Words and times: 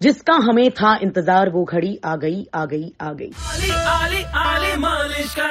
जिसका 0.00 0.34
हमें 0.44 0.70
था 0.70 0.96
इंतज़ार 1.02 1.50
वो 1.50 1.64
घड़ी 1.64 1.98
आ 2.04 2.16
गई 2.16 2.46
आ 2.54 2.64
गई 2.66 2.92
आ 3.00 3.12
गई। 3.12 3.30
Ali, 3.52 3.70
Ali, 3.92 4.24
Ali 4.46 4.72
Malishka. 4.82 5.48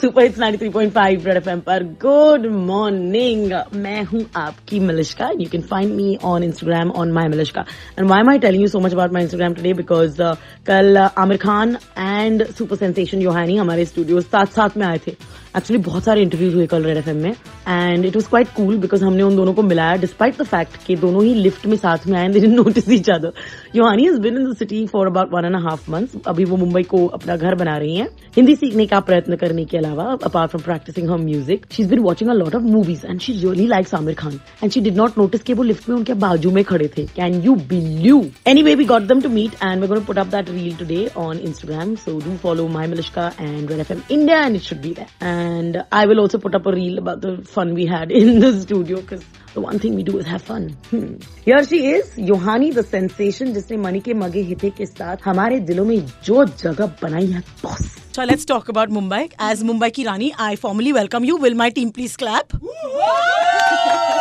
Super 0.00 0.22
hits 0.22 0.38
93.5 0.38 1.26
red 1.26 1.36
FM 1.36 1.60
पर। 1.66 1.82
गुड 2.02 2.46
मॉर्निंग 2.46 3.52
मैं 3.74 4.02
हूँ 4.04 4.24
आपकी 4.36 4.80
Malishka. 4.80 5.30
You 5.40 5.48
can 5.52 5.62
find 5.70 5.94
me 5.94 6.18
on 6.24 6.42
Instagram 6.44 6.90
on 6.90 7.12
my 7.12 7.28
Malishka 7.28 7.64
and 7.98 8.08
why 8.10 8.22
my 8.22 8.38
telling 8.38 8.62
you 8.62 8.68
so 8.68 8.80
much 8.80 8.92
about 8.92 9.12
my 9.12 9.22
Instagram 9.22 9.54
today 9.54 9.72
because 9.74 10.22
कल 10.66 10.96
Aamir 10.98 11.36
Khan 11.46 11.76
and 11.98 12.46
super 12.58 12.76
sensation 12.76 13.22
Yohani 13.22 13.56
हमारे 13.56 13.84
studio 13.84 14.20
साथ 14.20 14.46
साथ 14.56 14.76
में 14.76 14.86
आए 14.86 14.98
थे। 15.06 15.16
एक्चुअली 15.56 15.82
बहुत 15.82 16.04
सारे 16.04 16.22
इंटरव्यूज़ 16.22 16.54
हुए 16.54 16.66
कल 16.66 16.84
रेड 16.84 16.96
एफ़ 16.96 17.08
में 17.10 17.30
and 17.30 18.04
it 18.04 18.16
was 18.16 18.28
quite 18.28 18.48
cool 18.54 18.76
because 18.78 19.04
हमने 19.04 19.22
उन 19.22 19.36
दोनों 19.36 19.52
को 19.54 19.62
मिलाया 19.62 19.96
डिस्पाइट 19.96 20.38
द 20.38 20.44
फैक्ट 20.46 20.76
कि 20.86 20.96
दोनों 20.96 21.22
ही 21.24 21.34
लिफ्ट 21.34 21.66
में 21.66 21.76
साथ 21.76 22.06
में 22.06 22.18
आए 22.18 22.28
they 22.28 22.46
notice 22.46 22.88
each 22.92 23.10
other 23.10 23.32
Yohani 23.76 24.06
is 24.06 24.18
been 24.20 24.36
in 24.36 24.50
the 24.50 24.56
city 24.56 24.84
for 24.86 25.06
about 25.06 25.32
one 25.32 25.44
and 25.44 25.56
half 25.66 25.90
months 25.90 26.16
अभी 26.28 26.44
वो 26.44 26.56
मुंबई 26.56 26.82
को 26.92 27.06
अपना 27.18 27.36
घर 27.36 27.54
बना 27.54 27.76
रही 27.76 27.96
है. 27.96 28.08
हिंदी 28.36 28.54
सीखने 28.56 28.86
का 28.86 29.00
प्रयत्न 29.00 29.36
करने 29.36 29.64
के 29.64 29.78
अलावा 29.78 30.04
apart 30.24 30.50
from 30.50 30.62
practising 30.62 31.10
her 31.10 31.18
music 31.18 31.66
she 31.72 31.82
is 31.82 31.90
been 31.90 31.98
watching 32.08 32.30
a 32.30 32.34
lot 32.34 32.54
of 32.54 32.62
movies 32.62 33.06
and 33.06 33.20
she 33.20 33.32
really 33.32 33.66
likes 33.66 33.94
Aamir 33.94 34.14
Khan 34.14 34.40
and 34.62 34.72
she 34.72 34.80
did 34.80 34.96
not 34.96 35.18
notice 35.18 35.42
कि 35.42 35.54
वो 35.54 35.62
लिफ्ट 35.62 35.88
में 35.88 35.96
उनके 35.96 36.14
बाजू 36.26 36.50
में 36.50 36.62
खड़े 36.64 36.88
थे. 36.98 37.06
Can 37.16 37.40
you 37.44 37.54
believe 37.70 38.30
anyway 38.62 38.74
we 38.74 38.84
got 38.84 39.06
them 39.12 39.20
to 39.20 39.28
meet 39.28 39.62
and 39.62 39.84
we 39.84 40.00
put 40.00 40.18
up 40.18 40.26
that 40.26 40.50
reel 40.50 40.74
today 40.76 41.06
on 41.18 41.38
Instagram 41.38 41.94
so 42.04 42.18
do 42.18 42.36
follow 42.42 42.68
my 42.68 42.86
Malishka 42.86 43.32
and 43.40 43.70
red 43.70 43.80
FM 43.80 44.02
India 44.10 44.44
and 44.44 44.56
it 44.56 44.62
should 44.62 44.82
be 44.82 44.94
there. 44.94 45.43
And 45.44 45.84
I 45.92 46.06
will 46.06 46.20
also 46.20 46.38
put 46.38 46.54
up 46.54 46.66
a 46.66 46.72
reel 46.72 46.98
about 46.98 47.20
the 47.20 47.32
fun 47.54 47.74
we 47.74 47.86
had 47.86 48.10
in 48.20 48.40
the 48.40 48.52
studio 48.60 49.00
because 49.00 49.24
the 49.54 49.60
one 49.60 49.78
thing 49.78 49.94
we 49.94 50.02
do 50.02 50.18
is 50.18 50.26
have 50.26 50.42
fun. 50.42 50.68
Hmm. 50.90 51.16
Here 51.44 51.64
she 51.64 51.80
is, 51.96 52.14
Yohani 52.30 52.70
the 52.78 52.84
sensation 52.92 53.52
जिसने 53.54 53.76
money 53.86 54.00
के 54.08 54.14
मगे 54.22 54.42
हिते 54.52 54.70
के 54.78 54.86
साथ 54.86 55.16
हमारे 55.24 55.60
दिलों 55.70 55.84
में 55.90 55.98
जो 56.30 56.44
जगह 56.64 56.86
बनाई 57.02 57.26
है 57.36 57.40
boss 57.62 57.92
So 58.16 58.24
let's 58.30 58.44
talk 58.44 58.68
about 58.68 58.90
Mumbai. 58.96 59.22
As 59.50 59.62
Mumbai 59.70 59.92
ki 59.92 60.06
Rani, 60.06 60.32
I 60.38 60.54
formally 60.64 60.92
welcome 60.92 61.24
you. 61.24 61.36
Will 61.36 61.54
my 61.62 61.70
team 61.70 61.90
please 61.90 62.16
clap? 62.16 62.52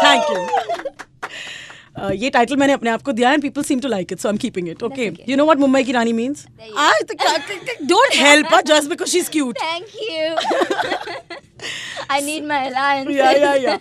Thank 0.01 0.29
you. 0.35 1.09
Uh, 1.99 2.11
ये 2.13 2.29
टाइटल 2.29 2.55
मैंने 2.55 2.73
अपने 2.73 2.89
आप 2.89 3.01
को 3.01 3.11
दिया 3.11 3.31
and 3.31 3.41
people 3.41 3.63
seem 3.63 3.79
to 3.79 3.87
like 3.87 4.11
it 4.11 4.19
so 4.19 4.27
I 4.29 4.33
am 4.33 4.37
keeping 4.37 4.69
it 4.69 4.83
okay 4.83 5.11
you 5.29 5.35
know 5.37 5.43
what 5.43 5.57
Mumbai 5.57 5.83
की 5.83 5.91
रानी 5.91 6.13
means 6.13 6.45
don't 7.83 8.15
help 8.15 8.53
us 8.53 8.63
just 8.63 8.89
because 8.89 9.09
she 9.09 9.17
is 9.17 9.29
cute 9.29 9.57
thank 9.57 9.85
you 10.03 10.35
I 12.11 12.21
need 12.21 12.45
my 12.45 12.65
alliance 12.67 13.15
yeah 13.15 13.31
yeah 13.31 13.53
yeah 13.53 13.77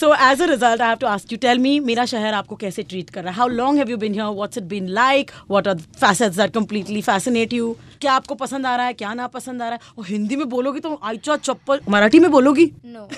so 0.00 0.14
as 0.14 0.42
a 0.42 0.46
result 0.46 0.80
I 0.80 0.88
have 0.88 0.96
to 0.96 1.06
ask 1.06 1.32
you 1.32 1.38
tell 1.38 1.58
me 1.58 1.80
मेरा 1.80 2.04
शहर 2.04 2.34
आपको 2.34 2.56
कैसे 2.56 2.82
treat 2.82 3.10
कर 3.10 3.24
रहा 3.24 3.34
how 3.34 3.48
long 3.48 3.78
have 3.78 3.90
you 3.90 3.96
been 3.96 4.12
here 4.12 4.26
what's 4.26 4.58
it 4.58 4.64
been 4.64 4.88
like 4.88 5.30
what 5.50 5.68
are 5.68 5.74
the 5.74 5.80
facets 5.80 6.36
that 6.36 6.54
completely 6.54 7.02
fascinate 7.02 7.52
you 7.52 7.76
क्या 8.00 8.12
आपको 8.12 8.34
पसंद 8.34 8.66
आ 8.66 8.76
रहा 8.76 8.86
है? 8.86 8.92
क्या 8.92 9.14
ना 9.14 9.26
पसंद 9.26 9.62
आ 9.62 9.68
रहा 9.68 9.74
है? 9.74 9.80
और 9.98 10.04
हिंदी 10.08 10.36
में 10.36 10.48
बोलोगी 10.48 10.80
तो 10.80 10.90
आई 10.90 10.96
आईचा 11.04 11.36
चप्पल 11.36 11.80
मराठी 11.88 12.18
में 12.18 12.30
बोलोगी? 12.30 12.72
नो 12.84 13.08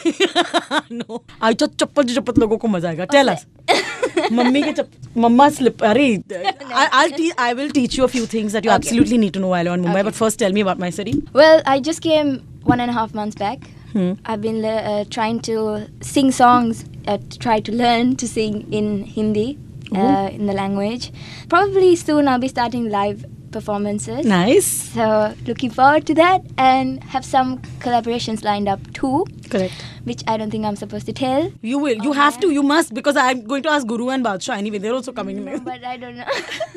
नो 0.93 1.25
आईचा 1.43 1.67
चप्पल 1.67 2.03
जो 2.03 2.15
चप्पल 2.15 2.41
लोगों 2.41 2.57
को 2.57 2.69
मज़ा 2.69 2.89
आएगा। 2.89 3.05
Tell 3.05 3.31
mummy 4.31 4.63
ke 4.63 4.75
chap, 4.77 4.89
mama 5.15 5.51
slip. 5.51 5.79
Arey, 5.79 6.23
I'll 6.71 7.11
te- 7.11 7.33
I 7.39 7.53
will 7.55 7.71
teach 7.71 7.97
you 7.97 8.05
a 8.05 8.09
few 8.09 8.27
things 8.27 8.53
that 8.53 8.65
you 8.65 8.71
absolutely 8.71 9.19
need 9.19 9.35
to 9.35 9.41
know 9.41 9.49
while 9.49 9.69
on 9.69 9.83
Mumbai. 9.83 10.05
But 10.05 10.15
first, 10.15 10.39
tell 10.39 10.53
me 10.53 10.61
about 10.61 10.79
my 10.79 10.91
city. 10.91 11.15
Well, 11.33 11.63
I 11.67 11.81
just 11.81 12.03
came 12.03 12.41
one 12.65 12.81
and 12.81 12.91
a 12.91 12.95
half 12.95 13.15
months 13.15 13.37
back. 13.37 13.71
Hmm. 13.93 14.13
I've 14.25 14.43
been 14.43 14.65
uh, 14.65 15.05
trying 15.11 15.41
to 15.41 15.87
sing 16.01 16.31
songs, 16.31 16.85
uh, 17.07 17.19
try 17.39 17.61
to 17.61 17.73
learn 17.73 18.17
to 18.17 18.29
sing 18.29 18.71
in 18.73 19.05
Hindi, 19.05 19.59
uh, 19.95 20.29
in 20.33 20.47
the 20.47 20.53
language. 20.53 21.13
Probably 21.49 21.97
soon 21.97 22.29
I'll 22.29 22.39
be 22.39 22.49
starting 22.49 22.91
live 22.91 23.25
performances. 23.51 24.25
nice 24.27 24.67
So 24.67 25.35
looking 25.47 25.71
forward 25.71 26.07
to 26.07 26.15
that 26.15 26.43
and 26.59 27.03
have 27.05 27.25
some 27.25 27.59
collaborations 27.81 28.45
lined 28.45 28.69
up 28.69 28.81
too, 28.93 29.27
correct 29.51 29.85
which 30.07 30.23
I 30.29 30.37
don't 30.37 30.51
think 30.51 30.65
I'm 30.65 30.77
supposed 30.77 31.07
to 31.07 31.13
tell. 31.13 31.53
You 31.63 31.79
will. 31.79 31.97
You 32.03 32.13
have 32.13 32.39
to. 32.41 32.51
You 32.51 32.63
must 32.63 32.95
because 32.95 33.17
I'm 33.17 33.45
going 33.45 33.65
to 33.65 33.71
ask 33.71 33.87
Guru 33.87 34.09
and 34.11 34.25
Badshah 34.25 34.57
anyway. 34.57 34.79
They're 34.79 34.95
also 34.95 35.13
coming. 35.13 35.45
No, 35.45 35.59
but 35.59 35.83
I 35.85 35.97
don't 35.97 36.17
know. 36.17 36.25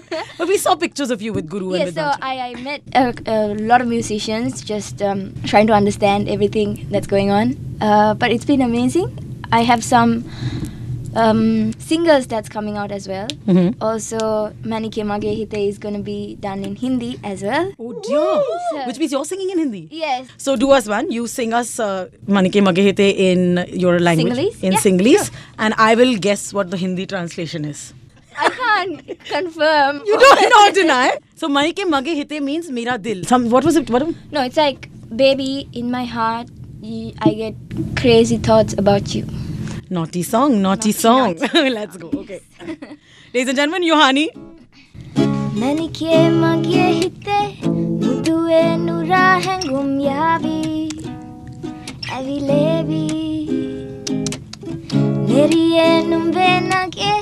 but 0.38 0.48
we 0.48 0.58
saw 0.58 0.76
pictures 0.76 1.12
of 1.12 1.22
you 1.22 1.32
with 1.32 1.48
Guru 1.48 1.74
and 1.74 1.80
yeah, 1.80 1.86
with 1.86 1.96
so 1.96 2.02
Badshah. 2.02 2.18
I, 2.22 2.40
I 2.50 2.56
met 2.56 2.82
a, 2.96 3.14
a 3.28 3.38
lot 3.72 3.82
of 3.82 3.88
musicians 3.88 4.64
just 4.64 5.04
um, 5.04 5.34
trying 5.46 5.68
to 5.68 5.74
understand 5.74 6.28
everything 6.28 6.88
that's 6.90 7.06
going 7.06 7.30
on. 7.30 7.56
Uh, 7.80 8.16
but 8.16 8.32
it's 8.32 8.46
been 8.46 8.62
amazing. 8.62 9.08
I 9.52 9.62
have 9.62 9.84
some 9.84 10.24
um, 11.16 11.74
singles 11.80 12.28
that's 12.28 12.50
coming 12.50 12.78
out 12.78 12.92
as 12.92 13.08
well. 13.08 13.28
Mhm. 13.48 13.76
Also, 13.82 14.18
Manike 14.64 15.04
Mage 15.06 15.26
Hite 15.38 15.54
is 15.68 15.78
going 15.78 15.96
to 15.96 16.02
be 16.02 16.36
done 16.40 16.64
in 16.64 16.76
Hindi 16.76 17.20
as 17.24 17.42
well. 17.44 17.72
Oh 17.80 17.94
dear. 18.02 18.44
So- 18.72 18.88
Which 18.88 19.00
means 19.00 19.12
you're 19.12 19.26
singing 19.26 19.50
in 19.50 19.58
Hindi. 19.60 19.88
Yes. 19.92 20.28
So 20.38 20.56
do 20.56 20.72
us 20.72 20.88
one. 20.88 21.12
You 21.12 21.28
sing 21.28 21.54
us 21.54 21.80
uh, 21.80 22.08
Manike 22.28 22.62
Magehite 22.62 23.00
in 23.18 23.66
your 23.74 24.00
language. 24.00 24.34
Sinhalese? 24.34 24.64
In 24.64 24.72
Yeah, 24.74 24.80
Sinhalese. 24.80 25.32
And 25.58 25.74
I 25.78 25.96
will 25.96 26.16
guess 26.18 26.54
what 26.54 26.70
the 26.72 26.78
Hindi 26.78 27.06
translation 27.06 27.66
is. 27.66 27.94
I 28.38 28.50
can't 28.50 29.20
confirm. 29.26 30.02
You 30.06 30.18
don't 30.20 30.50
know 30.56 30.72
deny. 30.74 31.18
So 31.36 31.48
Manike 31.50 31.84
Magehite 31.96 32.42
means 32.42 32.70
Mera 32.70 32.98
Dil. 32.98 33.24
Some 33.26 33.50
what 33.50 33.64
was 33.66 33.76
it? 33.76 33.90
What? 33.90 34.08
No, 34.32 34.44
it's 34.44 34.58
like, 34.58 34.90
baby, 35.16 35.68
in 35.74 35.90
my 35.92 36.06
heart, 36.06 36.48
I 36.84 37.34
get 37.34 37.56
crazy 37.98 38.38
thoughts 38.38 38.74
about 38.78 39.14
you. 39.16 39.26
Naughty 39.91 40.23
song, 40.25 40.61
naughty, 40.61 40.93
song. 40.95 41.37
Let's 41.71 41.97
go. 41.97 42.09
Okay. 42.15 42.41
Ladies 43.35 43.49
and 43.49 43.59
gentlemen, 43.59 43.85
Yohani. 43.85 44.27
ನನಗೆ 45.59 46.13
ಮಗೆ 46.41 46.87
ಹಿತೆ 46.97 47.37
ಮುದುವೆ 48.01 48.63
ನೂರ 48.87 49.13
ಹೆಂಗುಮ್ 49.45 49.93
ಯಾವಿ 50.07 50.57
ಅವಿಲೇವಿ 52.17 53.05
ನೆರಿಯೇ 55.31 55.87
ನುಂಬೆ 56.11 56.49
ನಗೆ 56.71 57.13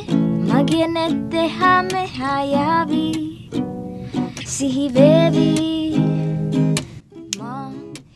ಮಗೆ 0.50 0.82
ನೆತ್ತೆ 0.96 1.44
ಹಾಮೆ 1.58 2.04
ಹಾಯಾವಿ 2.16 3.06
ಸಿಹಿ 4.54 4.86
ಬೇವಿ 4.96 5.48
ಮಾ 7.40 7.52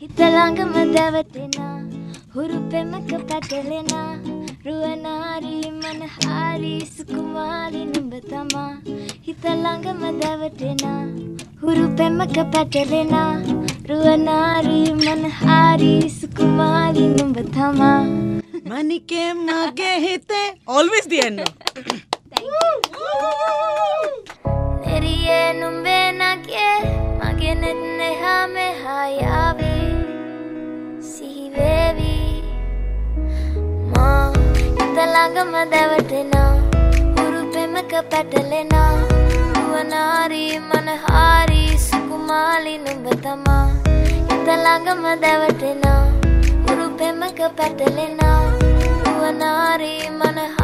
ಹಿತಲಾಂಗ 0.01 0.59
ಮದವಟೆನ 0.73 1.59
ಹುರುಪೆ 2.35 2.81
ಮಕ್ಕ 2.91 3.13
ಪಟಲೆನ 3.29 3.93
රුවනාරී 4.66 5.70
මනහාරී 5.76 6.82
සුකුමාරි 6.96 7.80
නුඹ 7.92 8.12
තමා 8.26 8.74
හිත 9.26 9.44
ළඟම 9.62 10.02
දැවටෙනා. 10.20 11.00
හුරු 11.62 11.86
පෙමක 11.98 12.36
පැටලෙනා. 12.52 13.32
රුවනාරී 13.88 14.92
මනහාරී 15.00 16.10
සුකුමාරි 16.18 17.08
නුඹ 17.16 17.40
තමා 17.56 18.00
මනිකේ 18.68 19.30
මගේ 19.40 19.96
හිතේ 20.04 20.46
ඔල්විස් 20.76 21.10
දියන්න. 21.14 21.42
එරියේ 24.94 25.48
නුඹේ 25.60 26.06
නගේ 26.20 26.76
මගේ 27.20 27.54
නෙත් 27.64 27.82
නෙහා 27.98 28.42
මෙහා 28.54 29.06
යා. 29.18 29.41
ළඟම 35.22 35.54
දැවටෙනා. 35.70 36.52
උරුපෙමක 37.22 37.92
පැටලෙනා. 38.10 38.94
දුවනාරී 39.54 40.58
මනහාරී 40.58 41.78
සුකුමාලි 41.78 42.74
නුඹ 42.78 43.06
තමා. 43.24 43.66
හිත 44.28 44.48
ළඟම 44.64 45.04
දැවටෙනා. 45.22 46.02
උරුපෙමක 46.70 47.38
පැටලෙනා. 47.58 48.40
දුවනාරී 49.04 50.10
මනහාරී 50.10 50.61